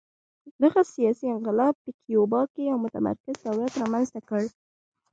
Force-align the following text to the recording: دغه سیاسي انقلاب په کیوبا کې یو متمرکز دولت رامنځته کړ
دغه 0.63 0.81
سیاسي 0.95 1.27
انقلاب 1.35 1.73
په 1.83 1.89
کیوبا 2.01 2.41
کې 2.53 2.61
یو 2.69 2.77
متمرکز 2.85 3.35
دولت 3.47 3.71
رامنځته 3.81 4.19
کړ 4.29 4.43